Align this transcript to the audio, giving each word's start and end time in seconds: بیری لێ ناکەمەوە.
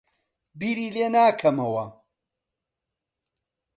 بیری 0.59 0.87
لێ 0.95 1.07
ناکەمەوە. 1.15 1.85